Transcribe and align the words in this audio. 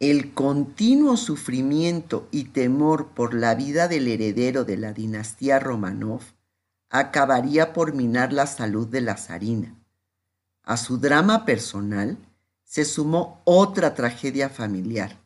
El 0.00 0.32
continuo 0.32 1.18
sufrimiento 1.18 2.26
y 2.30 2.44
temor 2.44 3.08
por 3.08 3.34
la 3.34 3.54
vida 3.54 3.86
del 3.86 4.08
heredero 4.08 4.64
de 4.64 4.78
la 4.78 4.94
dinastía 4.94 5.58
Romanov 5.58 6.22
acabaría 6.88 7.74
por 7.74 7.92
minar 7.92 8.32
la 8.32 8.46
salud 8.46 8.88
de 8.88 9.02
la 9.02 9.18
zarina. 9.18 9.78
A 10.62 10.78
su 10.78 10.96
drama 10.96 11.44
personal 11.44 12.16
se 12.64 12.86
sumó 12.86 13.42
otra 13.44 13.94
tragedia 13.94 14.48
familiar, 14.48 15.20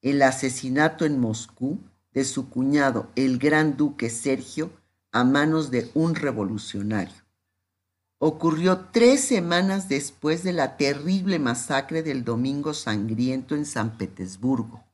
el 0.00 0.22
asesinato 0.22 1.04
en 1.04 1.18
Moscú 1.18 1.80
de 2.12 2.22
su 2.22 2.50
cuñado, 2.50 3.10
el 3.16 3.36
gran 3.36 3.76
duque 3.76 4.10
Sergio, 4.10 4.70
a 5.10 5.24
manos 5.24 5.72
de 5.72 5.90
un 5.94 6.14
revolucionario. 6.14 7.19
Ocurrió 8.22 8.80
tres 8.92 9.22
semanas 9.22 9.88
después 9.88 10.42
de 10.42 10.52
la 10.52 10.76
terrible 10.76 11.38
masacre 11.38 12.02
del 12.02 12.22
Domingo 12.22 12.74
Sangriento 12.74 13.54
en 13.54 13.64
San 13.64 13.96
Petersburgo. 13.96 14.84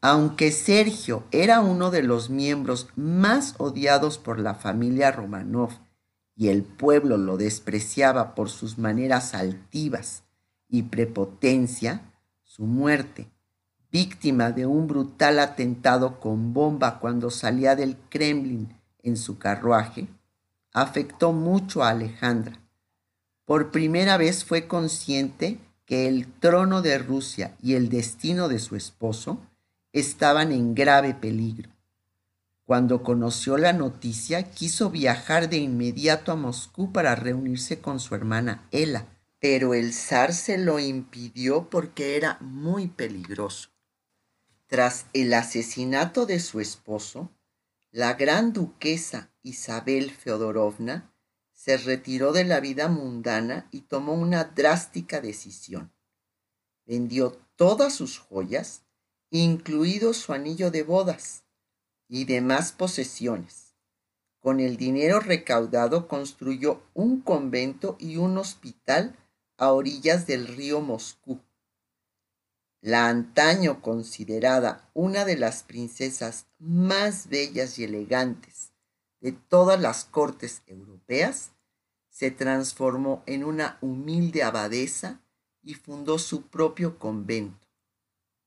Aunque 0.00 0.50
Sergio 0.50 1.24
era 1.30 1.60
uno 1.60 1.90
de 1.90 2.02
los 2.02 2.30
miembros 2.30 2.88
más 2.96 3.54
odiados 3.58 4.16
por 4.16 4.38
la 4.38 4.54
familia 4.54 5.12
Romanov 5.12 5.72
y 6.34 6.48
el 6.48 6.62
pueblo 6.62 7.18
lo 7.18 7.36
despreciaba 7.36 8.34
por 8.34 8.48
sus 8.48 8.78
maneras 8.78 9.34
altivas 9.34 10.22
y 10.70 10.84
prepotencia, 10.84 12.00
su 12.44 12.64
muerte 12.64 13.28
víctima 13.90 14.52
de 14.52 14.64
un 14.64 14.86
brutal 14.86 15.38
atentado 15.38 16.18
con 16.18 16.54
bomba 16.54 16.98
cuando 16.98 17.30
salía 17.30 17.76
del 17.76 17.98
Kremlin 18.08 18.74
en 19.02 19.18
su 19.18 19.36
carruaje, 19.36 20.08
afectó 20.72 21.32
mucho 21.32 21.82
a 21.82 21.90
Alejandra. 21.90 22.58
Por 23.44 23.70
primera 23.70 24.16
vez 24.16 24.44
fue 24.44 24.66
consciente 24.66 25.58
que 25.84 26.08
el 26.08 26.26
trono 26.26 26.80
de 26.80 26.98
Rusia 26.98 27.54
y 27.62 27.74
el 27.74 27.88
destino 27.88 28.48
de 28.48 28.58
su 28.58 28.76
esposo 28.76 29.40
estaban 29.92 30.52
en 30.52 30.74
grave 30.74 31.14
peligro. 31.14 31.70
Cuando 32.64 33.02
conoció 33.02 33.58
la 33.58 33.72
noticia, 33.72 34.50
quiso 34.50 34.90
viajar 34.90 35.50
de 35.50 35.58
inmediato 35.58 36.32
a 36.32 36.36
Moscú 36.36 36.92
para 36.92 37.14
reunirse 37.14 37.80
con 37.80 38.00
su 38.00 38.14
hermana 38.14 38.66
Ela, 38.70 39.06
pero 39.40 39.74
el 39.74 39.92
zar 39.92 40.32
se 40.32 40.56
lo 40.56 40.78
impidió 40.78 41.68
porque 41.68 42.16
era 42.16 42.38
muy 42.40 42.86
peligroso. 42.86 43.70
Tras 44.68 45.06
el 45.12 45.34
asesinato 45.34 46.24
de 46.24 46.40
su 46.40 46.60
esposo, 46.60 47.30
la 47.94 48.14
gran 48.14 48.54
duquesa 48.54 49.30
Isabel 49.42 50.10
Feodorovna 50.10 51.12
se 51.52 51.76
retiró 51.76 52.32
de 52.32 52.44
la 52.44 52.58
vida 52.58 52.88
mundana 52.88 53.68
y 53.70 53.82
tomó 53.82 54.14
una 54.14 54.44
drástica 54.44 55.20
decisión. 55.20 55.92
Vendió 56.86 57.38
todas 57.54 57.94
sus 57.94 58.18
joyas, 58.18 58.86
incluido 59.28 60.14
su 60.14 60.32
anillo 60.32 60.70
de 60.70 60.82
bodas 60.84 61.44
y 62.08 62.24
demás 62.24 62.72
posesiones. 62.72 63.74
Con 64.40 64.58
el 64.58 64.78
dinero 64.78 65.20
recaudado 65.20 66.08
construyó 66.08 66.82
un 66.94 67.20
convento 67.20 67.96
y 68.00 68.16
un 68.16 68.38
hospital 68.38 69.18
a 69.58 69.70
orillas 69.70 70.26
del 70.26 70.48
río 70.48 70.80
Moscú 70.80 71.42
la 72.82 73.08
antaño 73.08 73.80
considerada 73.80 74.90
una 74.92 75.24
de 75.24 75.36
las 75.36 75.62
princesas 75.62 76.46
más 76.58 77.28
bellas 77.28 77.78
y 77.78 77.84
elegantes 77.84 78.72
de 79.20 79.30
todas 79.30 79.80
las 79.80 80.04
cortes 80.04 80.62
europeas, 80.66 81.52
se 82.10 82.32
transformó 82.32 83.22
en 83.26 83.44
una 83.44 83.78
humilde 83.80 84.42
abadesa 84.42 85.22
y 85.62 85.74
fundó 85.74 86.18
su 86.18 86.48
propio 86.48 86.98
convento. 86.98 87.68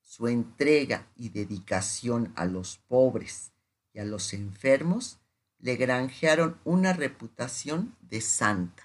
Su 0.01 0.27
entrega 0.27 1.07
y 1.15 1.29
dedicación 1.29 2.33
a 2.35 2.45
los 2.45 2.77
pobres 2.89 3.53
y 3.93 3.99
a 3.99 4.05
los 4.05 4.33
enfermos 4.33 5.17
le 5.59 5.77
granjearon 5.77 6.59
una 6.65 6.91
reputación 6.91 7.95
de 8.01 8.19
santa. 8.19 8.83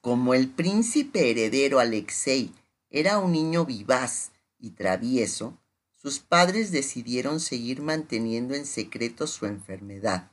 Como 0.00 0.32
el 0.32 0.48
príncipe 0.48 1.30
heredero 1.30 1.78
Alexei 1.78 2.54
era 2.88 3.18
un 3.18 3.32
niño 3.32 3.66
vivaz 3.66 4.32
y 4.60 4.70
travieso, 4.70 5.58
sus 5.94 6.18
padres 6.18 6.70
decidieron 6.70 7.40
seguir 7.40 7.82
manteniendo 7.82 8.54
en 8.54 8.64
secreto 8.64 9.26
su 9.26 9.46
enfermedad. 9.46 10.30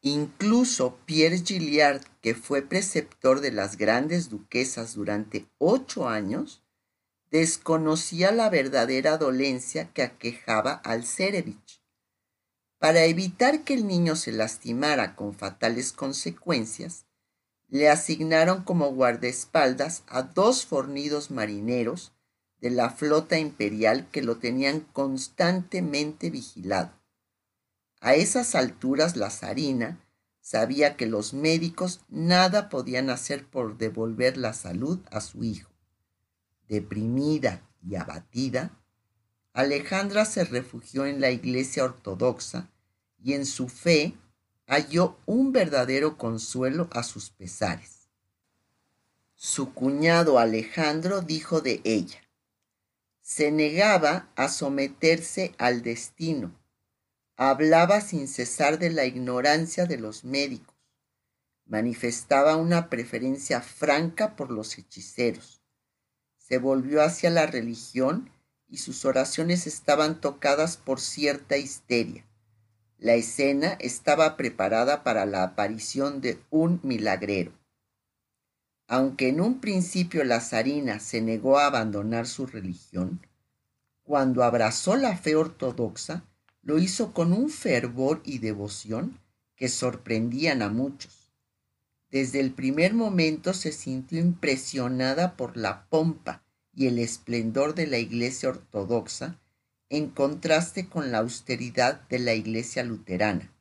Incluso 0.00 0.98
Pierre 1.04 1.38
Gilliard, 1.38 2.02
que 2.20 2.34
fue 2.34 2.62
preceptor 2.62 3.40
de 3.40 3.52
las 3.52 3.76
grandes 3.76 4.28
duquesas 4.28 4.94
durante 4.94 5.46
ocho 5.58 6.08
años, 6.08 6.62
desconocía 7.30 8.30
la 8.30 8.50
verdadera 8.50 9.16
dolencia 9.16 9.92
que 9.92 10.02
aquejaba 10.02 10.72
al 10.72 11.06
Cerevich. 11.06 11.82
Para 12.78 13.04
evitar 13.04 13.64
que 13.64 13.74
el 13.74 13.86
niño 13.86 14.16
se 14.16 14.32
lastimara 14.32 15.14
con 15.16 15.34
fatales 15.34 15.92
consecuencias, 15.92 17.06
le 17.68 17.88
asignaron 17.88 18.64
como 18.64 18.92
guardaespaldas 18.92 20.02
a 20.06 20.22
dos 20.22 20.66
fornidos 20.66 21.30
marineros 21.30 22.11
de 22.62 22.70
la 22.70 22.90
flota 22.90 23.38
imperial 23.38 24.08
que 24.10 24.22
lo 24.22 24.38
tenían 24.38 24.80
constantemente 24.92 26.30
vigilado. 26.30 26.92
A 28.00 28.14
esas 28.14 28.54
alturas 28.54 29.16
la 29.16 29.30
zarina 29.30 30.00
sabía 30.40 30.96
que 30.96 31.06
los 31.06 31.34
médicos 31.34 32.00
nada 32.08 32.68
podían 32.68 33.10
hacer 33.10 33.44
por 33.44 33.78
devolver 33.78 34.36
la 34.36 34.52
salud 34.52 35.00
a 35.10 35.20
su 35.20 35.42
hijo. 35.42 35.70
Deprimida 36.68 37.68
y 37.82 37.96
abatida, 37.96 38.80
Alejandra 39.52 40.24
se 40.24 40.44
refugió 40.44 41.04
en 41.04 41.20
la 41.20 41.30
iglesia 41.30 41.84
ortodoxa 41.84 42.70
y 43.22 43.34
en 43.34 43.44
su 43.44 43.68
fe 43.68 44.16
halló 44.66 45.18
un 45.26 45.52
verdadero 45.52 46.16
consuelo 46.16 46.88
a 46.92 47.02
sus 47.02 47.30
pesares. 47.30 48.08
Su 49.34 49.74
cuñado 49.74 50.38
Alejandro 50.38 51.22
dijo 51.22 51.60
de 51.60 51.80
ella, 51.84 52.21
se 53.22 53.52
negaba 53.52 54.28
a 54.34 54.48
someterse 54.48 55.54
al 55.56 55.82
destino, 55.82 56.52
hablaba 57.36 58.00
sin 58.00 58.28
cesar 58.28 58.78
de 58.78 58.90
la 58.90 59.04
ignorancia 59.04 59.86
de 59.86 59.96
los 59.96 60.24
médicos, 60.24 60.74
manifestaba 61.64 62.56
una 62.56 62.90
preferencia 62.90 63.62
franca 63.62 64.34
por 64.36 64.50
los 64.50 64.76
hechiceros, 64.76 65.62
se 66.36 66.58
volvió 66.58 67.02
hacia 67.02 67.30
la 67.30 67.46
religión 67.46 68.30
y 68.68 68.78
sus 68.78 69.04
oraciones 69.04 69.66
estaban 69.66 70.20
tocadas 70.20 70.76
por 70.76 71.00
cierta 71.00 71.56
histeria. 71.56 72.26
La 72.98 73.14
escena 73.14 73.76
estaba 73.80 74.36
preparada 74.36 75.02
para 75.02 75.26
la 75.26 75.44
aparición 75.44 76.20
de 76.20 76.42
un 76.50 76.80
milagrero. 76.82 77.52
Aunque 78.92 79.28
en 79.28 79.40
un 79.40 79.58
principio 79.58 80.22
la 80.22 80.38
zarina 80.42 81.00
se 81.00 81.22
negó 81.22 81.58
a 81.58 81.64
abandonar 81.64 82.26
su 82.26 82.44
religión, 82.44 83.26
cuando 84.02 84.44
abrazó 84.44 84.96
la 84.96 85.16
fe 85.16 85.34
ortodoxa, 85.34 86.26
lo 86.60 86.78
hizo 86.78 87.14
con 87.14 87.32
un 87.32 87.48
fervor 87.48 88.20
y 88.22 88.36
devoción 88.36 89.18
que 89.56 89.70
sorprendían 89.70 90.60
a 90.60 90.68
muchos. 90.68 91.32
Desde 92.10 92.40
el 92.40 92.52
primer 92.52 92.92
momento 92.92 93.54
se 93.54 93.72
sintió 93.72 94.20
impresionada 94.20 95.38
por 95.38 95.56
la 95.56 95.86
pompa 95.88 96.42
y 96.74 96.86
el 96.86 96.98
esplendor 96.98 97.74
de 97.74 97.86
la 97.86 97.96
iglesia 97.96 98.50
ortodoxa 98.50 99.40
en 99.88 100.10
contraste 100.10 100.90
con 100.90 101.10
la 101.10 101.20
austeridad 101.20 102.06
de 102.10 102.18
la 102.18 102.34
iglesia 102.34 102.84
luterana. 102.84 103.54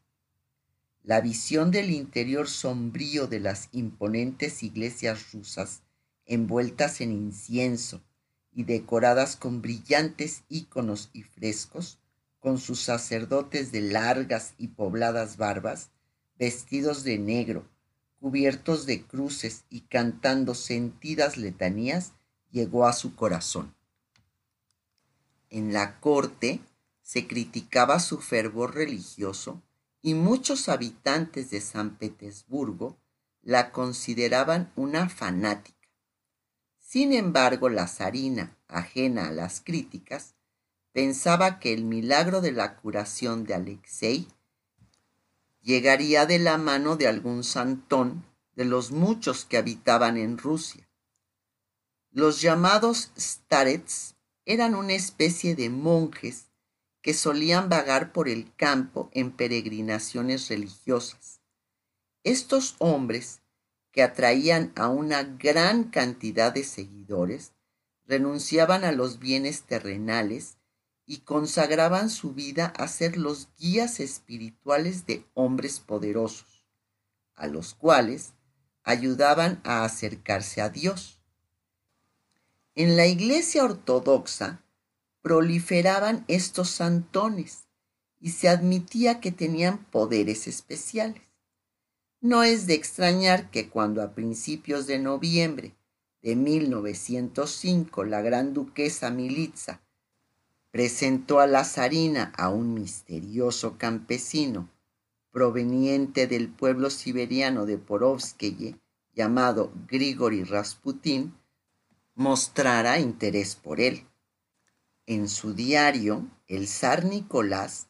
La 1.03 1.19
visión 1.19 1.71
del 1.71 1.89
interior 1.89 2.47
sombrío 2.47 3.25
de 3.25 3.39
las 3.39 3.69
imponentes 3.71 4.61
iglesias 4.61 5.31
rusas, 5.33 5.81
envueltas 6.27 7.01
en 7.01 7.11
incienso 7.11 8.01
y 8.53 8.65
decoradas 8.65 9.35
con 9.35 9.63
brillantes 9.63 10.43
íconos 10.47 11.09
y 11.11 11.23
frescos, 11.23 11.97
con 12.39 12.59
sus 12.59 12.81
sacerdotes 12.81 13.71
de 13.71 13.81
largas 13.81 14.53
y 14.59 14.69
pobladas 14.69 15.37
barbas, 15.37 15.89
vestidos 16.37 17.03
de 17.03 17.17
negro, 17.17 17.67
cubiertos 18.19 18.85
de 18.85 19.01
cruces 19.01 19.63
y 19.71 19.81
cantando 19.81 20.53
sentidas 20.53 21.35
letanías, 21.35 22.13
llegó 22.51 22.85
a 22.85 22.93
su 22.93 23.15
corazón. 23.15 23.73
En 25.49 25.73
la 25.73 25.99
corte 25.99 26.59
se 27.01 27.25
criticaba 27.27 27.99
su 27.99 28.19
fervor 28.19 28.75
religioso 28.75 29.63
y 30.01 30.13
muchos 30.13 30.69
habitantes 30.69 31.49
de 31.51 31.61
San 31.61 31.97
Petersburgo 31.97 32.97
la 33.41 33.71
consideraban 33.71 34.71
una 34.75 35.09
fanática. 35.09 35.87
Sin 36.79 37.13
embargo, 37.13 37.69
la 37.69 37.87
zarina, 37.87 38.57
ajena 38.67 39.27
a 39.27 39.31
las 39.31 39.61
críticas, 39.61 40.35
pensaba 40.91 41.59
que 41.59 41.73
el 41.73 41.85
milagro 41.85 42.41
de 42.41 42.51
la 42.51 42.75
curación 42.75 43.45
de 43.45 43.53
Alexei 43.53 44.27
llegaría 45.61 46.25
de 46.25 46.39
la 46.39 46.57
mano 46.57 46.97
de 46.97 47.07
algún 47.07 47.43
santón 47.43 48.25
de 48.55 48.65
los 48.65 48.91
muchos 48.91 49.45
que 49.45 49.57
habitaban 49.57 50.17
en 50.17 50.37
Rusia. 50.37 50.87
Los 52.11 52.41
llamados 52.41 53.11
starets 53.17 54.15
eran 54.45 54.75
una 54.75 54.93
especie 54.93 55.55
de 55.55 55.69
monjes 55.69 56.50
que 57.01 57.13
solían 57.13 57.69
vagar 57.69 58.11
por 58.11 58.29
el 58.29 58.53
campo 58.55 59.09
en 59.13 59.31
peregrinaciones 59.31 60.49
religiosas. 60.49 61.41
Estos 62.23 62.75
hombres, 62.79 63.41
que 63.91 64.03
atraían 64.03 64.71
a 64.75 64.87
una 64.87 65.23
gran 65.23 65.85
cantidad 65.85 66.53
de 66.53 66.63
seguidores, 66.63 67.53
renunciaban 68.05 68.83
a 68.83 68.91
los 68.91 69.19
bienes 69.19 69.63
terrenales 69.63 70.57
y 71.05 71.19
consagraban 71.19 72.09
su 72.09 72.33
vida 72.33 72.67
a 72.77 72.87
ser 72.87 73.17
los 73.17 73.49
guías 73.57 73.99
espirituales 73.99 75.05
de 75.05 75.25
hombres 75.33 75.79
poderosos, 75.79 76.65
a 77.35 77.47
los 77.47 77.73
cuales 77.73 78.33
ayudaban 78.83 79.59
a 79.63 79.83
acercarse 79.83 80.61
a 80.61 80.69
Dios. 80.69 81.19
En 82.75 82.95
la 82.95 83.07
iglesia 83.07 83.65
ortodoxa 83.65 84.63
proliferaban 85.21 86.25
estos 86.27 86.69
santones 86.69 87.67
y 88.19 88.31
se 88.31 88.49
admitía 88.49 89.19
que 89.19 89.31
tenían 89.31 89.85
poderes 89.85 90.47
especiales. 90.47 91.21
No 92.19 92.43
es 92.43 92.67
de 92.67 92.75
extrañar 92.75 93.49
que 93.49 93.69
cuando 93.69 94.03
a 94.03 94.13
principios 94.13 94.85
de 94.85 94.99
noviembre 94.99 95.75
de 96.21 96.35
1905 96.35 98.03
la 98.03 98.21
gran 98.21 98.53
duquesa 98.53 99.09
Militza 99.09 99.81
presentó 100.69 101.39
a 101.39 101.47
la 101.47 101.65
zarina 101.65 102.31
a 102.37 102.49
un 102.49 102.73
misterioso 102.73 103.77
campesino 103.77 104.69
proveniente 105.31 106.27
del 106.27 106.49
pueblo 106.49 106.89
siberiano 106.89 107.65
de 107.65 107.77
Porovskeye 107.77 108.79
llamado 109.13 109.71
Grigori 109.87 110.43
Rasputin, 110.43 111.33
mostrara 112.15 112.99
interés 112.99 113.55
por 113.55 113.81
él. 113.81 114.05
En 115.11 115.27
su 115.27 115.53
diario, 115.53 116.25
el 116.47 116.69
zar 116.69 117.03
Nicolás 117.03 117.89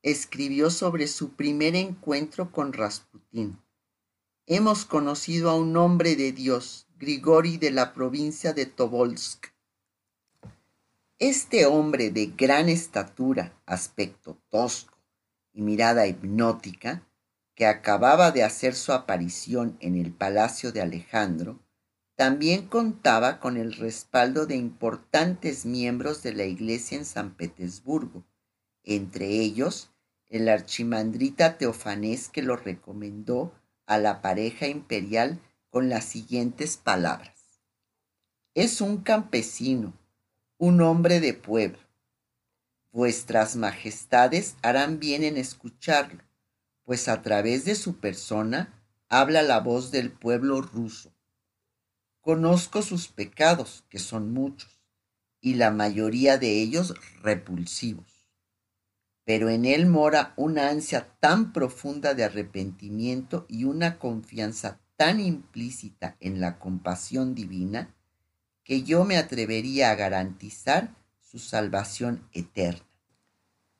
escribió 0.00 0.70
sobre 0.70 1.06
su 1.06 1.34
primer 1.34 1.76
encuentro 1.76 2.50
con 2.50 2.72
Rasputín. 2.72 3.60
Hemos 4.46 4.86
conocido 4.86 5.50
a 5.50 5.54
un 5.54 5.76
hombre 5.76 6.16
de 6.16 6.32
Dios, 6.32 6.86
Grigori 6.96 7.58
de 7.58 7.72
la 7.72 7.92
provincia 7.92 8.54
de 8.54 8.64
Tobolsk. 8.64 9.48
Este 11.18 11.66
hombre 11.66 12.10
de 12.10 12.28
gran 12.28 12.70
estatura, 12.70 13.52
aspecto 13.66 14.38
tosco 14.48 14.96
y 15.52 15.60
mirada 15.60 16.06
hipnótica, 16.06 17.06
que 17.54 17.66
acababa 17.66 18.30
de 18.30 18.44
hacer 18.44 18.74
su 18.74 18.92
aparición 18.92 19.76
en 19.80 19.94
el 19.94 20.10
palacio 20.10 20.72
de 20.72 20.80
Alejandro, 20.80 21.60
también 22.16 22.66
contaba 22.68 23.40
con 23.40 23.56
el 23.56 23.72
respaldo 23.72 24.46
de 24.46 24.56
importantes 24.56 25.64
miembros 25.64 26.22
de 26.22 26.34
la 26.34 26.44
Iglesia 26.44 26.98
en 26.98 27.04
San 27.04 27.34
Petersburgo, 27.34 28.24
entre 28.84 29.26
ellos 29.26 29.90
el 30.28 30.48
archimandrita 30.48 31.58
Teofanés 31.58 32.28
que 32.28 32.42
lo 32.42 32.56
recomendó 32.56 33.54
a 33.86 33.98
la 33.98 34.20
pareja 34.20 34.66
imperial 34.66 35.40
con 35.70 35.88
las 35.88 36.04
siguientes 36.04 36.76
palabras. 36.76 37.60
Es 38.54 38.80
un 38.80 38.98
campesino, 38.98 39.94
un 40.58 40.82
hombre 40.82 41.20
de 41.20 41.32
pueblo. 41.32 41.78
Vuestras 42.92 43.56
majestades 43.56 44.56
harán 44.62 44.98
bien 44.98 45.24
en 45.24 45.38
escucharlo, 45.38 46.22
pues 46.84 47.08
a 47.08 47.22
través 47.22 47.64
de 47.64 47.74
su 47.74 47.96
persona 47.96 48.84
habla 49.08 49.40
la 49.42 49.60
voz 49.60 49.90
del 49.90 50.12
pueblo 50.12 50.60
ruso 50.60 51.12
Conozco 52.22 52.82
sus 52.82 53.08
pecados, 53.08 53.82
que 53.88 53.98
son 53.98 54.32
muchos, 54.32 54.80
y 55.40 55.54
la 55.54 55.72
mayoría 55.72 56.38
de 56.38 56.62
ellos 56.62 56.94
repulsivos. 57.20 58.28
Pero 59.24 59.50
en 59.50 59.64
él 59.64 59.86
mora 59.86 60.32
una 60.36 60.68
ansia 60.68 61.16
tan 61.18 61.52
profunda 61.52 62.14
de 62.14 62.22
arrepentimiento 62.22 63.44
y 63.48 63.64
una 63.64 63.98
confianza 63.98 64.78
tan 64.94 65.18
implícita 65.18 66.16
en 66.20 66.40
la 66.40 66.60
compasión 66.60 67.34
divina 67.34 67.92
que 68.62 68.84
yo 68.84 69.04
me 69.04 69.16
atrevería 69.16 69.90
a 69.90 69.96
garantizar 69.96 70.94
su 71.20 71.40
salvación 71.40 72.28
eterna. 72.32 72.86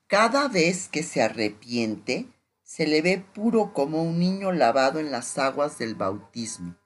Cada 0.08 0.48
vez 0.48 0.88
que 0.88 1.04
se 1.04 1.22
arrepiente, 1.22 2.26
se 2.64 2.88
le 2.88 3.02
ve 3.02 3.24
puro 3.34 3.72
como 3.72 4.02
un 4.02 4.18
niño 4.18 4.50
lavado 4.50 4.98
en 4.98 5.12
las 5.12 5.38
aguas 5.38 5.78
del 5.78 5.94
bautismo 5.94 6.81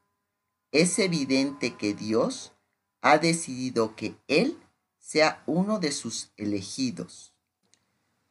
es 0.72 0.98
evidente 0.98 1.76
que 1.76 1.94
Dios 1.94 2.52
ha 3.00 3.18
decidido 3.18 3.94
que 3.96 4.16
Él 4.26 4.58
sea 4.98 5.42
uno 5.46 5.78
de 5.78 5.92
sus 5.92 6.32
elegidos. 6.36 7.34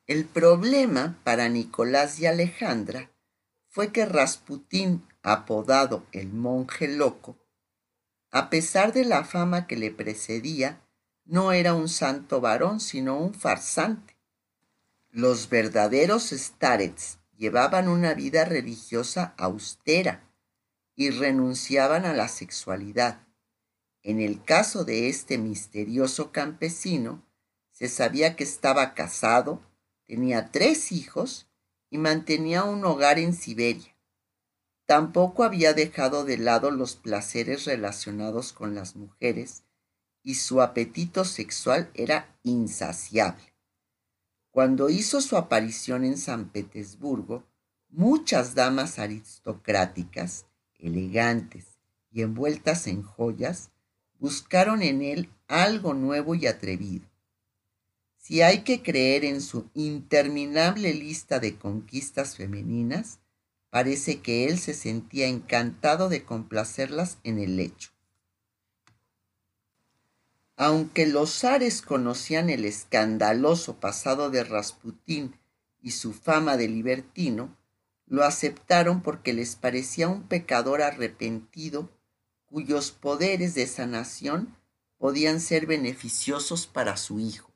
El 0.08 0.26
problema 0.26 1.20
para 1.24 1.50
Nicolás 1.50 2.20
y 2.20 2.26
Alejandra 2.26 3.12
fue 3.70 3.92
que 3.92 4.06
Rasputín, 4.06 5.06
apodado 5.24 6.06
el 6.12 6.32
monje 6.32 6.88
loco, 6.88 7.38
a 8.32 8.50
pesar 8.50 8.92
de 8.92 9.06
la 9.06 9.24
fama 9.24 9.66
que 9.66 9.78
le 9.78 9.92
precedía, 9.92 10.82
no 11.24 11.54
era 11.54 11.74
un 11.74 11.88
santo 11.90 12.42
varón, 12.42 12.80
sino 12.80 13.18
un 13.18 13.34
farsante. 13.34 14.18
Los 15.10 15.50
verdaderos 15.50 16.32
starets 16.32 17.20
llevaban 17.38 17.88
una 17.88 18.14
vida 18.14 18.46
religiosa 18.46 19.34
austera, 19.38 20.25
y 20.96 21.10
renunciaban 21.10 22.06
a 22.06 22.14
la 22.14 22.28
sexualidad. 22.28 23.28
En 24.02 24.22
el 24.22 24.44
caso 24.44 24.86
de 24.86 25.10
este 25.10 25.38
misterioso 25.38 26.32
campesino, 26.32 27.24
se 27.72 27.90
sabía 27.90 28.36
que 28.36 28.44
estaba 28.44 28.94
casado, 28.94 29.62
tenía 30.08 30.52
tres 30.52 30.92
hijos 30.92 31.48
y 31.90 31.98
mantenía 31.98 32.64
un 32.64 32.86
hogar 32.86 33.20
en 33.20 33.34
Siberia. 33.34 33.96
Tampoco 34.86 35.44
había 35.44 35.74
dejado 35.74 36.24
de 36.24 36.38
lado 36.38 36.72
los 36.72 36.96
placeres 36.96 37.66
relacionados 37.66 38.54
con 38.54 38.76
las 38.76 38.96
mujeres 38.96 39.64
y 40.22 40.36
su 40.36 40.62
apetito 40.62 41.26
sexual 41.26 41.90
era 41.96 42.38
insaciable. 42.44 43.54
Cuando 44.52 44.90
hizo 44.90 45.20
su 45.22 45.36
aparición 45.36 46.06
en 46.06 46.18
San 46.18 46.50
Petersburgo, 46.50 47.44
muchas 47.90 48.56
damas 48.56 49.00
aristocráticas 49.00 50.46
elegantes 50.80 51.66
y 52.12 52.22
envueltas 52.22 52.88
en 52.88 53.02
joyas, 53.02 53.72
buscaron 54.20 54.82
en 54.82 55.02
él 55.02 55.30
algo 55.48 55.94
nuevo 55.94 56.36
y 56.36 56.48
atrevido. 56.48 57.06
Si 58.18 58.42
hay 58.42 58.64
que 58.64 58.82
creer 58.82 59.24
en 59.24 59.42
su 59.42 59.70
interminable 59.74 60.94
lista 60.94 61.40
de 61.40 61.58
conquistas 61.58 62.38
femeninas, 62.38 63.20
parece 63.70 64.22
que 64.22 64.46
él 64.46 64.58
se 64.58 64.74
sentía 64.74 65.28
encantado 65.28 66.10
de 66.10 66.24
complacerlas 66.24 67.20
en 67.24 67.40
el 67.40 67.58
lecho. 67.58 67.92
Aunque 70.58 71.06
los 71.06 71.40
zares 71.40 71.82
conocían 71.82 72.50
el 72.50 72.66
escandaloso 72.66 73.80
pasado 73.80 74.30
de 74.30 74.44
Rasputín 74.44 75.36
y 75.82 75.92
su 75.92 76.14
fama 76.14 76.56
de 76.56 76.70
libertino, 76.70 77.56
lo 78.08 78.24
aceptaron 78.24 79.02
porque 79.02 79.34
les 79.34 79.56
parecía 79.56 80.08
un 80.08 80.24
pecador 80.24 80.82
arrepentido 80.82 81.90
cuyos 82.46 82.92
poderes 82.92 83.56
de 83.56 83.68
sanación 83.68 84.56
podían 84.98 85.42
ser 85.42 85.66
beneficiosos 85.66 86.68
para 86.68 86.98
su 86.98 87.20
hijo. 87.20 87.52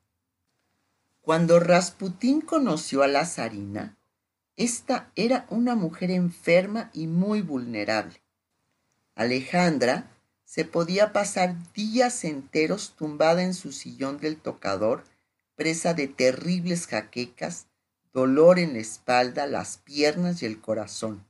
Cuando 1.20 1.60
Rasputín 1.60 2.40
conoció 2.40 3.02
a 3.02 3.08
la 3.08 3.24
zarina, 3.24 3.96
esta 4.56 5.10
era 5.14 5.46
una 5.48 5.74
mujer 5.74 6.10
enferma 6.10 6.90
y 6.92 7.06
muy 7.06 7.40
vulnerable. 7.40 8.20
Alejandra 9.14 10.10
se 10.44 10.64
podía 10.64 11.12
pasar 11.12 11.54
días 11.72 12.24
enteros 12.24 12.94
tumbada 12.96 13.42
en 13.42 13.54
su 13.54 13.72
sillón 13.72 14.18
del 14.18 14.36
tocador, 14.36 15.04
presa 15.54 15.94
de 15.94 16.08
terribles 16.08 16.86
jaquecas 16.86 17.66
dolor 18.12 18.58
en 18.58 18.74
la 18.74 18.80
espalda, 18.80 19.46
las 19.46 19.78
piernas 19.78 20.42
y 20.42 20.46
el 20.46 20.60
corazón. 20.60 21.26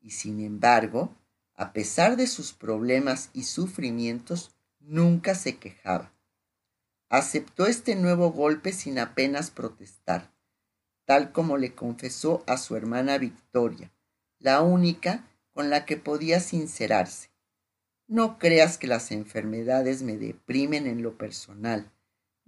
Y 0.00 0.10
sin 0.10 0.40
embargo, 0.40 1.14
a 1.54 1.72
pesar 1.72 2.16
de 2.16 2.26
sus 2.26 2.52
problemas 2.52 3.30
y 3.32 3.44
sufrimientos, 3.44 4.50
nunca 4.80 5.34
se 5.34 5.58
quejaba. 5.58 6.12
Aceptó 7.08 7.66
este 7.66 7.96
nuevo 7.96 8.32
golpe 8.32 8.72
sin 8.72 8.98
apenas 8.98 9.50
protestar, 9.50 10.32
tal 11.04 11.32
como 11.32 11.58
le 11.58 11.74
confesó 11.74 12.44
a 12.46 12.56
su 12.56 12.76
hermana 12.76 13.18
Victoria, 13.18 13.92
la 14.38 14.62
única 14.62 15.28
con 15.52 15.70
la 15.70 15.84
que 15.84 15.96
podía 15.96 16.40
sincerarse. 16.40 17.30
No 18.06 18.38
creas 18.38 18.78
que 18.78 18.86
las 18.86 19.12
enfermedades 19.12 20.02
me 20.02 20.16
deprimen 20.16 20.86
en 20.86 21.02
lo 21.02 21.18
personal 21.18 21.90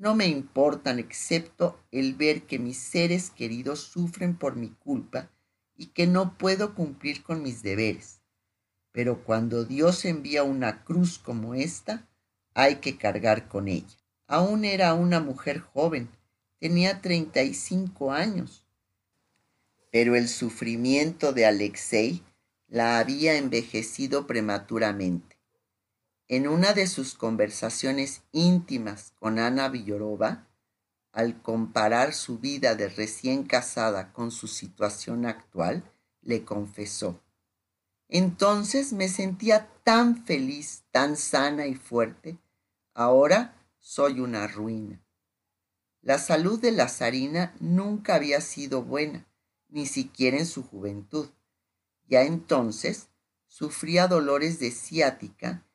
no 0.02 0.16
me 0.16 0.26
importan 0.26 0.98
excepto 0.98 1.78
el 1.92 2.16
ver 2.16 2.42
que 2.42 2.58
mis 2.58 2.76
seres 2.76 3.30
queridos 3.30 3.78
sufren 3.78 4.36
por 4.36 4.56
mi 4.56 4.70
culpa 4.70 5.30
y 5.76 5.86
que 5.86 6.08
no 6.08 6.36
puedo 6.36 6.74
cumplir 6.74 7.22
con 7.22 7.40
mis 7.40 7.62
deberes. 7.62 8.20
Pero 8.90 9.22
cuando 9.22 9.64
Dios 9.64 10.04
envía 10.04 10.42
una 10.42 10.82
cruz 10.82 11.20
como 11.20 11.54
esta, 11.54 12.08
hay 12.52 12.80
que 12.80 12.98
cargar 12.98 13.46
con 13.46 13.68
ella. 13.68 13.96
Aún 14.26 14.64
era 14.64 14.92
una 14.94 15.20
mujer 15.20 15.60
joven, 15.60 16.10
tenía 16.58 17.00
35 17.00 18.10
años. 18.10 18.66
Pero 19.92 20.16
el 20.16 20.28
sufrimiento 20.28 21.32
de 21.32 21.46
Alexei 21.46 22.24
la 22.66 22.98
había 22.98 23.36
envejecido 23.36 24.26
prematuramente. 24.26 25.31
En 26.32 26.48
una 26.48 26.72
de 26.72 26.86
sus 26.86 27.12
conversaciones 27.12 28.22
íntimas 28.32 29.12
con 29.18 29.38
Ana 29.38 29.68
Villorova, 29.68 30.48
al 31.12 31.42
comparar 31.42 32.14
su 32.14 32.38
vida 32.38 32.74
de 32.74 32.88
recién 32.88 33.42
casada 33.44 34.14
con 34.14 34.30
su 34.30 34.48
situación 34.48 35.26
actual, 35.26 35.84
le 36.22 36.42
confesó, 36.42 37.20
entonces 38.08 38.94
me 38.94 39.10
sentía 39.10 39.68
tan 39.84 40.24
feliz, 40.24 40.84
tan 40.90 41.18
sana 41.18 41.66
y 41.66 41.74
fuerte, 41.74 42.38
ahora 42.94 43.54
soy 43.78 44.20
una 44.20 44.46
ruina. 44.46 45.02
La 46.00 46.16
salud 46.16 46.58
de 46.58 46.72
la 46.72 46.88
zarina 46.88 47.54
nunca 47.60 48.14
había 48.14 48.40
sido 48.40 48.82
buena, 48.82 49.26
ni 49.68 49.84
siquiera 49.84 50.38
en 50.38 50.46
su 50.46 50.62
juventud. 50.62 51.28
Ya 52.08 52.22
entonces 52.22 53.08
sufría 53.48 54.08
dolores 54.08 54.58
de 54.60 54.70
ciática 54.70 55.66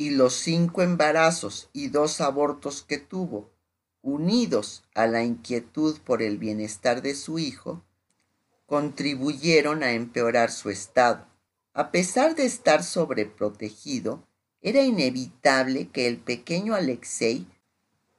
y 0.00 0.08
los 0.08 0.32
cinco 0.32 0.80
embarazos 0.80 1.68
y 1.74 1.88
dos 1.88 2.22
abortos 2.22 2.82
que 2.82 2.96
tuvo, 2.96 3.50
unidos 4.00 4.82
a 4.94 5.06
la 5.06 5.24
inquietud 5.24 5.98
por 5.98 6.22
el 6.22 6.38
bienestar 6.38 7.02
de 7.02 7.14
su 7.14 7.38
hijo, 7.38 7.84
contribuyeron 8.64 9.82
a 9.82 9.92
empeorar 9.92 10.50
su 10.52 10.70
estado. 10.70 11.26
A 11.74 11.90
pesar 11.90 12.34
de 12.34 12.46
estar 12.46 12.82
sobreprotegido, 12.82 14.26
era 14.62 14.80
inevitable 14.80 15.90
que 15.90 16.06
el 16.06 16.16
pequeño 16.16 16.74
Alexei 16.74 17.46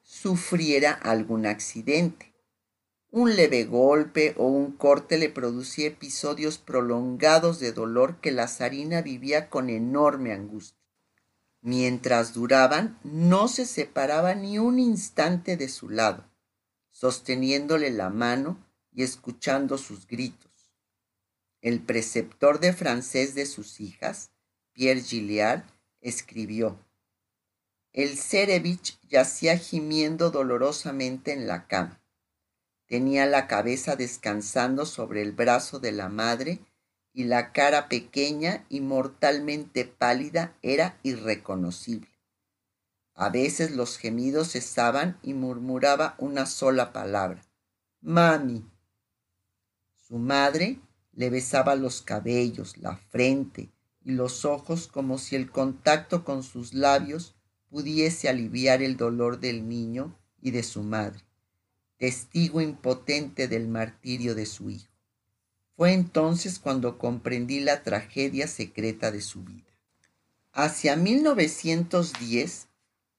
sufriera 0.03 0.91
algún 0.91 1.47
accidente. 1.47 2.31
Un 3.09 3.35
leve 3.35 3.63
golpe 3.63 4.35
o 4.37 4.45
un 4.45 4.71
corte 4.73 5.17
le 5.17 5.29
producía 5.29 5.87
episodios 5.87 6.59
prolongados 6.59 7.59
de 7.59 7.71
dolor 7.71 8.17
que 8.21 8.29
la 8.29 8.47
zarina 8.47 9.01
vivía 9.01 9.49
con 9.49 9.71
enorme 9.71 10.31
angustia. 10.31 10.79
Mientras 11.61 12.33
duraban, 12.33 12.99
no 13.03 13.47
se 13.47 13.67
separaba 13.67 14.33
ni 14.33 14.57
un 14.57 14.79
instante 14.79 15.57
de 15.57 15.69
su 15.69 15.89
lado, 15.89 16.25
sosteniéndole 16.89 17.91
la 17.91 18.09
mano 18.09 18.57
y 18.91 19.03
escuchando 19.03 19.77
sus 19.77 20.07
gritos. 20.07 20.73
El 21.61 21.79
preceptor 21.79 22.59
de 22.59 22.73
francés 22.73 23.35
de 23.35 23.45
sus 23.45 23.79
hijas, 23.79 24.31
Pierre 24.73 25.01
Gilliard, 25.01 25.63
escribió, 25.99 26.83
El 27.93 28.17
Cerevich 28.17 28.99
yacía 29.07 29.55
gimiendo 29.57 30.31
dolorosamente 30.31 31.31
en 31.31 31.45
la 31.45 31.67
cama. 31.67 32.01
Tenía 32.87 33.27
la 33.27 33.47
cabeza 33.47 33.95
descansando 33.95 34.87
sobre 34.87 35.21
el 35.21 35.31
brazo 35.31 35.79
de 35.79 35.91
la 35.91 36.09
madre 36.09 36.59
y 37.13 37.25
la 37.25 37.51
cara 37.51 37.89
pequeña 37.89 38.65
y 38.69 38.81
mortalmente 38.81 39.85
pálida 39.85 40.55
era 40.61 40.97
irreconocible. 41.03 42.09
A 43.13 43.29
veces 43.29 43.71
los 43.71 43.97
gemidos 43.97 44.53
cesaban 44.53 45.19
y 45.21 45.33
murmuraba 45.33 46.15
una 46.17 46.45
sola 46.45 46.93
palabra, 46.93 47.45
Mami. 48.01 48.65
Su 50.07 50.17
madre 50.17 50.79
le 51.13 51.29
besaba 51.29 51.75
los 51.75 52.01
cabellos, 52.01 52.77
la 52.77 52.97
frente 52.97 53.69
y 54.03 54.11
los 54.11 54.45
ojos 54.45 54.87
como 54.87 55.17
si 55.17 55.35
el 55.35 55.51
contacto 55.51 56.23
con 56.23 56.43
sus 56.43 56.73
labios 56.73 57.35
pudiese 57.69 58.27
aliviar 58.27 58.81
el 58.81 58.97
dolor 58.97 59.39
del 59.39 59.67
niño 59.67 60.17
y 60.41 60.51
de 60.51 60.63
su 60.63 60.83
madre, 60.83 61.23
testigo 61.97 62.61
impotente 62.61 63.47
del 63.47 63.67
martirio 63.67 64.35
de 64.35 64.45
su 64.45 64.69
hijo. 64.69 64.90
Fue 65.81 65.93
entonces 65.93 66.59
cuando 66.59 66.99
comprendí 66.99 67.59
la 67.59 67.81
tragedia 67.81 68.45
secreta 68.45 69.09
de 69.09 69.19
su 69.19 69.43
vida. 69.43 69.65
Hacia 70.53 70.95
1910, 70.95 72.67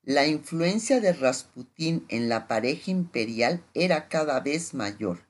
la 0.05 0.29
influencia 0.29 1.01
de 1.01 1.13
Rasputín 1.13 2.07
en 2.09 2.29
la 2.29 2.47
pareja 2.47 2.93
imperial 2.93 3.65
era 3.75 4.07
cada 4.07 4.39
vez 4.39 4.75
mayor, 4.75 5.27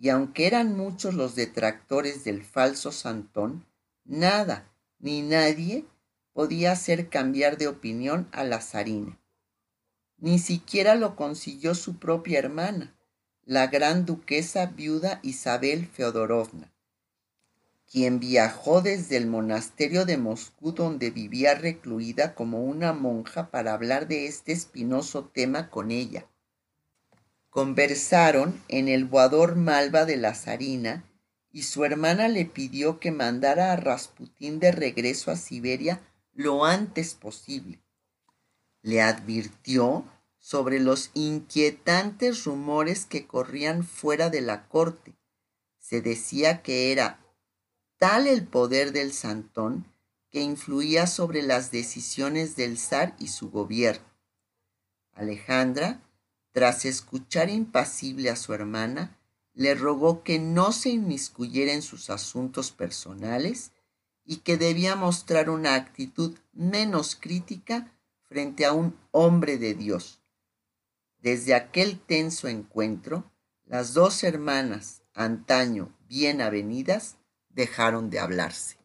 y 0.00 0.08
aunque 0.08 0.46
eran 0.46 0.74
muchos 0.74 1.12
los 1.12 1.34
detractores 1.34 2.24
del 2.24 2.42
falso 2.42 2.92
Santón, 2.92 3.66
nada 4.06 4.72
ni 4.98 5.20
nadie 5.20 5.84
podía 6.32 6.72
hacer 6.72 7.10
cambiar 7.10 7.58
de 7.58 7.68
opinión 7.68 8.26
a 8.32 8.42
la 8.44 8.62
zarina. 8.62 9.20
Ni 10.16 10.38
siquiera 10.38 10.94
lo 10.94 11.14
consiguió 11.14 11.74
su 11.74 11.98
propia 11.98 12.38
hermana, 12.38 12.97
la 13.48 13.68
gran 13.68 14.04
duquesa 14.04 14.66
viuda 14.66 15.20
Isabel 15.22 15.86
Feodorovna, 15.86 16.70
quien 17.90 18.20
viajó 18.20 18.82
desde 18.82 19.16
el 19.16 19.26
monasterio 19.26 20.04
de 20.04 20.18
Moscú 20.18 20.72
donde 20.72 21.10
vivía 21.10 21.54
recluida 21.54 22.34
como 22.34 22.62
una 22.62 22.92
monja 22.92 23.50
para 23.50 23.72
hablar 23.72 24.06
de 24.06 24.26
este 24.26 24.52
espinoso 24.52 25.30
tema 25.32 25.70
con 25.70 25.90
ella. 25.90 26.26
Conversaron 27.48 28.60
en 28.68 28.86
el 28.86 29.06
boador 29.06 29.56
Malva 29.56 30.04
de 30.04 30.18
la 30.18 30.34
zarina 30.34 31.04
y 31.50 31.62
su 31.62 31.86
hermana 31.86 32.28
le 32.28 32.44
pidió 32.44 33.00
que 33.00 33.12
mandara 33.12 33.72
a 33.72 33.76
Rasputín 33.76 34.60
de 34.60 34.72
regreso 34.72 35.30
a 35.30 35.36
Siberia 35.36 36.02
lo 36.34 36.66
antes 36.66 37.14
posible. 37.14 37.80
Le 38.82 39.00
advirtió 39.00 40.04
sobre 40.38 40.80
los 40.80 41.10
inquietantes 41.14 42.44
rumores 42.44 43.04
que 43.04 43.26
corrían 43.26 43.84
fuera 43.84 44.30
de 44.30 44.40
la 44.40 44.68
corte. 44.68 45.14
Se 45.78 46.00
decía 46.00 46.62
que 46.62 46.92
era 46.92 47.20
tal 47.98 48.26
el 48.26 48.46
poder 48.46 48.92
del 48.92 49.12
santón 49.12 49.86
que 50.30 50.40
influía 50.40 51.06
sobre 51.06 51.42
las 51.42 51.70
decisiones 51.70 52.56
del 52.56 52.78
zar 52.78 53.16
y 53.18 53.28
su 53.28 53.50
gobierno. 53.50 54.06
Alejandra, 55.12 56.00
tras 56.52 56.84
escuchar 56.84 57.50
impasible 57.50 58.30
a 58.30 58.36
su 58.36 58.52
hermana, 58.52 59.18
le 59.54 59.74
rogó 59.74 60.22
que 60.22 60.38
no 60.38 60.70
se 60.70 60.90
inmiscuyera 60.90 61.72
en 61.72 61.82
sus 61.82 62.10
asuntos 62.10 62.70
personales 62.70 63.72
y 64.24 64.36
que 64.38 64.56
debía 64.56 64.94
mostrar 64.94 65.50
una 65.50 65.74
actitud 65.74 66.38
menos 66.52 67.16
crítica 67.16 67.92
frente 68.28 68.66
a 68.66 68.72
un 68.72 68.96
hombre 69.10 69.58
de 69.58 69.74
Dios. 69.74 70.17
Desde 71.20 71.54
aquel 71.54 71.98
tenso 71.98 72.48
encuentro, 72.48 73.30
las 73.66 73.92
dos 73.92 74.22
hermanas, 74.22 75.02
antaño 75.14 75.92
bien 76.08 76.40
avenidas, 76.40 77.16
dejaron 77.50 78.08
de 78.08 78.20
hablarse. 78.20 78.76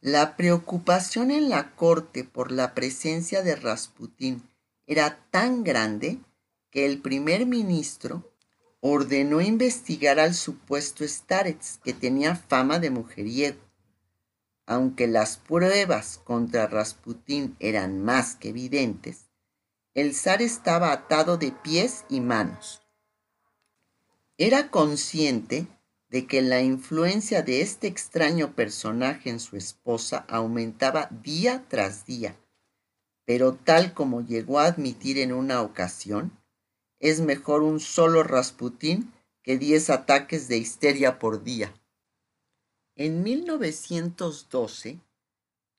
La 0.00 0.36
preocupación 0.36 1.30
en 1.30 1.50
la 1.50 1.74
corte 1.76 2.24
por 2.24 2.50
la 2.50 2.74
presencia 2.74 3.42
de 3.42 3.54
Rasputín 3.54 4.42
era 4.86 5.18
tan 5.30 5.62
grande 5.62 6.18
que 6.70 6.86
el 6.86 7.02
primer 7.02 7.44
ministro 7.44 8.32
ordenó 8.80 9.42
investigar 9.42 10.18
al 10.18 10.34
supuesto 10.34 11.06
Starets, 11.06 11.78
que 11.84 11.92
tenía 11.92 12.34
fama 12.34 12.78
de 12.78 12.90
mujeriego. 12.90 13.60
Aunque 14.66 15.06
las 15.06 15.36
pruebas 15.36 16.18
contra 16.24 16.66
Rasputín 16.66 17.56
eran 17.60 18.02
más 18.02 18.36
que 18.36 18.48
evidentes, 18.48 19.29
el 20.00 20.14
zar 20.14 20.40
estaba 20.40 20.92
atado 20.92 21.36
de 21.36 21.52
pies 21.52 22.06
y 22.08 22.20
manos. 22.20 22.80
Era 24.38 24.70
consciente 24.70 25.66
de 26.08 26.26
que 26.26 26.40
la 26.40 26.62
influencia 26.62 27.42
de 27.42 27.60
este 27.60 27.86
extraño 27.86 28.54
personaje 28.54 29.28
en 29.28 29.38
su 29.38 29.58
esposa 29.58 30.24
aumentaba 30.28 31.10
día 31.22 31.66
tras 31.68 32.06
día, 32.06 32.34
pero 33.26 33.54
tal 33.54 33.92
como 33.92 34.22
llegó 34.22 34.58
a 34.58 34.64
admitir 34.64 35.18
en 35.18 35.34
una 35.34 35.60
ocasión, 35.60 36.32
es 36.98 37.20
mejor 37.20 37.62
un 37.62 37.78
solo 37.78 38.22
Rasputín 38.22 39.12
que 39.42 39.58
diez 39.58 39.90
ataques 39.90 40.48
de 40.48 40.56
histeria 40.56 41.18
por 41.18 41.44
día. 41.44 41.74
En 42.96 43.22
1912, 43.22 44.98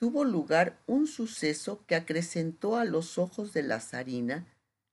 tuvo 0.01 0.23
lugar 0.23 0.81
un 0.87 1.05
suceso 1.05 1.85
que 1.85 1.93
acrecentó 1.93 2.75
a 2.75 2.85
los 2.85 3.19
ojos 3.19 3.53
de 3.53 3.61
la 3.61 3.79
zarina 3.79 4.47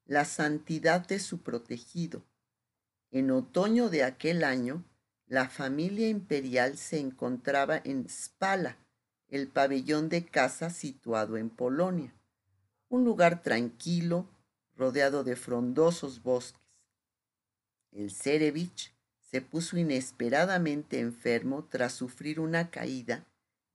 la 0.05 0.27
santidad 0.27 1.07
de 1.09 1.19
su 1.19 1.39
protegido. 1.39 2.23
En 3.11 3.31
otoño 3.31 3.89
de 3.89 4.05
aquel 4.05 4.45
año, 4.45 4.85
la 5.27 5.49
familia 5.49 6.11
imperial 6.11 6.77
se 6.77 7.01
encontraba 7.01 7.81
en 7.85 8.07
Spala, 8.07 8.77
el 9.31 9.49
pabellón 9.49 10.11
de 10.11 10.27
casa 10.27 10.69
situado 10.69 11.39
en 11.39 11.49
Polonia, 11.49 12.13
un 12.91 13.05
lugar 13.05 13.41
tranquilo, 13.43 14.29
rodeado 14.77 15.25
de 15.25 15.37
frondosos 15.37 16.23
bosques. 16.23 16.61
El 17.93 18.11
Cerevich 18.11 18.95
se 19.23 19.41
puso 19.41 19.79
inesperadamente 19.79 21.01
enfermo 21.01 21.65
tras 21.65 21.95
sufrir 21.95 22.41
una 22.41 22.71
caída 22.71 23.27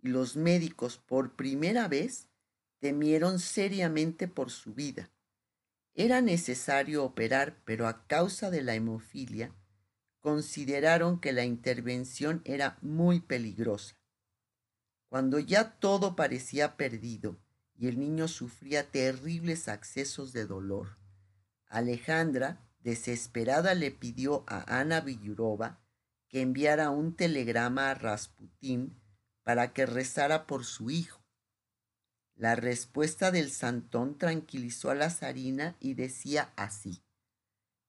los 0.10 0.36
médicos 0.36 0.98
por 0.98 1.36
primera 1.36 1.88
vez 1.88 2.30
temieron 2.80 3.40
seriamente 3.40 4.28
por 4.28 4.52
su 4.52 4.74
vida. 4.74 5.10
Era 5.96 6.22
necesario 6.22 7.06
operar, 7.06 7.62
pero 7.64 7.88
a 7.88 8.06
causa 8.08 8.52
de 8.52 8.62
la 8.62 8.76
hemofilia, 8.76 9.56
consideraron 10.20 11.20
que 11.20 11.32
la 11.32 11.46
intervención 11.46 12.42
era 12.44 12.78
muy 12.82 13.22
peligrosa. 13.22 13.96
Cuando 15.08 15.40
ya 15.40 15.80
todo 15.80 16.16
parecía 16.16 16.76
perdido 16.76 17.38
y 17.76 17.88
el 17.88 18.00
niño 18.00 18.28
sufría 18.28 18.90
terribles 18.90 19.68
accesos 19.68 20.34
de 20.34 20.46
dolor, 20.46 20.98
Alejandra, 21.68 22.68
desesperada, 22.82 23.74
le 23.74 23.92
pidió 23.92 24.44
a 24.48 24.80
Ana 24.80 25.00
Villurova 25.00 25.80
que 26.28 26.42
enviara 26.42 26.90
un 26.90 27.16
telegrama 27.16 27.92
a 27.92 27.94
Rasputín 27.94 29.00
para 29.44 29.74
que 29.74 29.86
rezara 29.86 30.48
por 30.48 30.66
su 30.66 30.90
hijo. 30.90 31.24
La 32.36 32.56
respuesta 32.56 33.32
del 33.32 33.52
santón 33.52 34.18
tranquilizó 34.18 34.90
a 34.90 34.96
la 34.96 35.10
zarina 35.10 35.76
y 35.80 35.94
decía 35.94 36.52
así, 36.56 37.04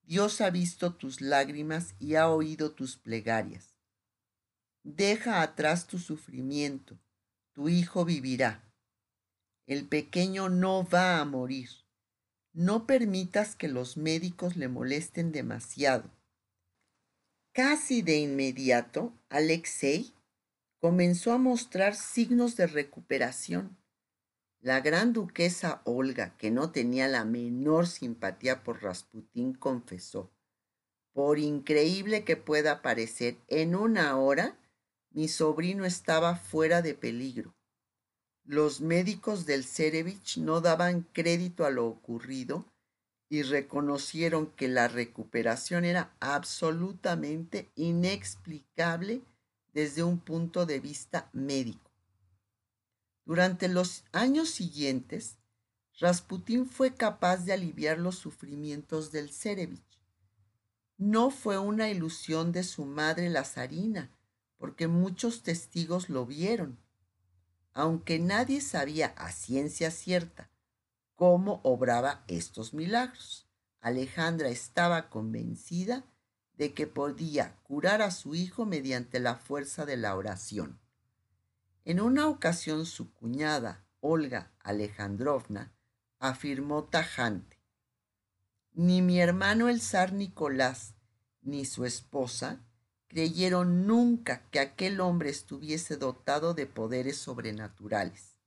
Dios 0.03 0.41
ha 0.43 0.51
visto 0.51 0.95
tus 0.95 1.21
lágrimas 1.23 1.95
y 1.99 2.17
ha 2.17 2.29
oído 2.29 2.73
tus 2.73 2.99
plegarias. 2.99 3.79
Deja 4.83 5.41
atrás 5.41 5.87
tu 5.87 5.99
sufrimiento, 5.99 6.99
tu 7.53 7.71
hijo 7.71 8.05
vivirá. 8.05 8.71
El 9.67 9.89
pequeño 9.89 10.51
no 10.51 10.87
va 10.87 11.21
a 11.21 11.25
morir. 11.25 11.71
No 12.53 12.87
permitas 12.87 13.57
que 13.57 13.69
los 13.69 13.97
médicos 13.97 14.57
le 14.57 14.69
molesten 14.69 15.33
demasiado. 15.33 16.11
Casi 17.53 18.03
de 18.03 18.19
inmediato, 18.19 19.19
Alexei 19.31 20.13
comenzó 20.85 21.33
a 21.33 21.39
mostrar 21.39 21.95
signos 21.95 22.57
de 22.57 22.67
recuperación. 22.67 23.79
La 24.61 24.83
gran 24.83 25.15
duquesa 25.15 25.81
Olga, 25.87 26.37
que 26.37 26.51
no 26.51 26.73
tenía 26.73 27.09
la 27.09 27.25
menor 27.25 27.87
simpatía 27.87 28.63
por 28.63 28.83
Rasputín, 28.83 29.55
confesó, 29.55 30.31
por 31.15 31.39
increíble 31.39 32.25
que 32.25 32.37
pueda 32.37 32.83
parecer, 32.83 33.39
en 33.49 33.75
una 33.75 34.19
hora 34.19 34.59
mi 35.11 35.29
sobrino 35.29 35.87
estaba 35.87 36.37
fuera 36.37 36.83
de 36.83 36.93
peligro. 36.93 37.55
Los 38.45 38.83
médicos 38.83 39.47
del 39.47 39.65
Cerevich 39.65 40.37
no 40.37 40.61
daban 40.61 41.09
crédito 41.15 41.65
a 41.65 41.71
lo 41.71 41.87
ocurrido 41.87 42.67
y 43.31 43.41
reconocieron 43.41 44.49
que 44.49 44.69
la 44.69 44.89
recuperación 44.89 45.87
era 45.87 46.15
absolutamente 46.21 47.71
inexplicable 47.75 49.23
desde 49.75 50.05
un 50.05 50.19
punto 50.19 50.65
de 50.65 50.81
vista 50.81 51.29
médico. 51.33 51.91
Durante 53.27 53.69
los 53.69 54.05
años 54.13 54.49
siguientes, 54.49 55.39
Rasputín 55.99 56.67
fue 56.67 56.95
capaz 56.95 57.39
de 57.39 57.53
aliviar 57.53 57.99
los 57.99 58.17
sufrimientos 58.17 59.13
del 59.13 59.31
Cerevich. 59.31 60.01
No 60.97 61.31
fue 61.31 61.59
una 61.59 61.91
ilusión 61.91 62.53
de 62.53 62.63
su 62.63 62.85
madre 62.85 63.29
la 63.29 63.45
zarina, 63.45 64.11
porque 64.59 64.87
muchos 64.87 65.43
testigos 65.43 66.09
lo 66.09 66.25
vieron, 66.25 66.79
aunque 67.73 68.19
nadie 68.19 68.61
sabía 68.61 69.09
a 69.17 69.33
ciencia 69.33 69.91
cierta 69.91 70.51
cómo 71.17 71.61
obraba 71.65 72.25
estos 72.29 72.75
milagros. 72.75 73.49
Alejandra 73.81 74.49
estaba 74.49 75.11
convencida 75.11 76.05
de 76.57 76.73
que 76.73 76.87
podía 76.87 77.57
curar 77.63 78.03
a 78.03 78.11
su 78.11 78.35
hijo 78.35 78.65
mediante 78.65 79.21
la 79.21 79.37
fuerza 79.37 79.85
de 79.87 79.97
la 79.97 80.15
oración. 80.17 80.81
En 81.85 82.01
una 82.01 82.29
ocasión 82.29 82.87
su 82.87 83.13
cuñada, 83.13 83.85
Olga 84.01 84.53
Alejandrovna, 84.61 85.75
afirmó 86.19 86.85
tajante, 86.85 87.61
ni 88.73 89.03
mi 89.03 89.21
hermano 89.21 89.69
el 89.69 89.81
zar 89.81 90.13
Nicolás 90.13 90.95
ni 91.43 91.65
su 91.65 91.85
esposa 91.85 92.65
creyeron 93.07 93.87
nunca 93.87 94.49
que 94.51 94.59
aquel 94.59 95.01
hombre 95.01 95.31
estuviese 95.31 95.97
dotado 95.97 96.55
de 96.55 96.67
poderes 96.67 97.19
sobrenaturales. 97.19 98.41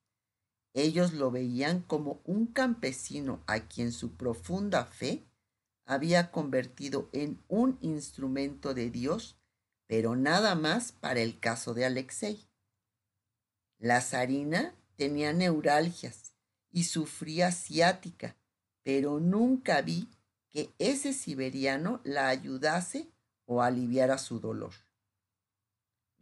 Ellos 0.74 1.14
lo 1.14 1.32
veían 1.32 1.82
como 1.82 2.22
un 2.26 2.48
campesino 2.48 3.44
a 3.48 3.62
quien 3.62 3.92
su 3.92 4.16
profunda 4.16 4.86
fe 4.86 5.27
había 5.88 6.32
convertido 6.32 7.10
en 7.14 7.42
un 7.48 7.78
instrumento 7.82 8.74
de 8.74 8.92
Dios, 8.92 9.38
pero 9.88 10.16
nada 10.16 10.54
más 10.54 10.92
para 10.92 11.22
el 11.22 11.40
caso 11.40 11.74
de 11.74 11.86
Alexei. 11.86 12.46
La 13.80 14.02
zarina 14.02 14.76
tenía 14.98 15.34
neuralgias 15.34 16.34
y 16.72 16.84
sufría 16.84 17.52
ciática, 17.52 18.36
pero 18.84 19.20
nunca 19.20 19.82
vi 19.82 20.10
que 20.50 20.74
ese 20.78 21.14
siberiano 21.14 22.02
la 22.04 22.28
ayudase 22.28 23.08
o 23.46 23.62
aliviara 23.62 24.18
su 24.18 24.40
dolor. 24.40 24.74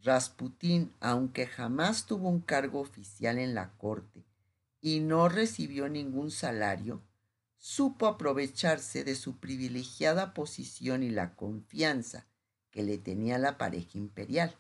Rasputín, 0.04 0.94
aunque 1.00 1.48
jamás 1.48 2.06
tuvo 2.06 2.30
un 2.30 2.42
cargo 2.42 2.80
oficial 2.80 3.40
en 3.40 3.56
la 3.56 3.72
corte 3.78 4.24
y 4.80 5.00
no 5.00 5.28
recibió 5.30 5.90
ningún 5.90 6.30
salario, 6.30 7.02
supo 7.68 8.06
aprovecharse 8.06 9.04
de 9.04 9.16
su 9.16 9.40
privilegiada 9.40 10.36
posición 10.36 11.02
y 11.02 11.10
la 11.10 11.36
confianza 11.36 12.28
que 12.70 12.84
le 12.84 13.00
tenía 13.00 13.40
la 13.40 13.58
pareja 13.58 13.98
imperial. 13.98 14.56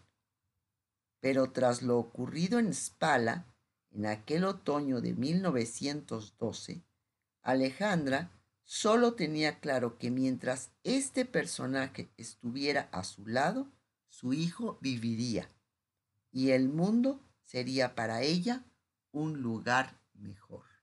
Pero 1.19 1.51
tras 1.51 1.83
lo 1.83 1.99
ocurrido 1.99 2.57
en 2.57 2.73
Spala, 2.73 3.45
en 3.91 4.07
aquel 4.07 4.43
otoño 4.43 5.01
de 5.01 5.13
1912, 5.13 6.83
Alejandra 7.43 8.31
solo 8.63 9.13
tenía 9.13 9.59
claro 9.59 9.99
que 9.99 10.09
mientras 10.09 10.71
este 10.83 11.25
personaje 11.25 12.09
estuviera 12.17 12.89
a 12.91 13.03
su 13.03 13.27
lado, 13.27 13.71
su 14.09 14.33
hijo 14.33 14.79
viviría 14.81 15.47
y 16.31 16.49
el 16.49 16.69
mundo 16.69 17.21
sería 17.43 17.93
para 17.93 18.23
ella 18.23 18.65
un 19.11 19.43
lugar 19.43 20.01
mejor. 20.15 20.74